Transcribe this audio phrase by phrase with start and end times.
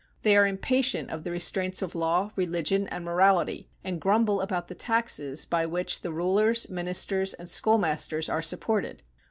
[0.23, 4.73] They are impatient of the restraints of law, religion, and morality, and grumble about the
[4.73, 9.03] taxes by which the Rulers, Ministers, and Schoolmasters are supported.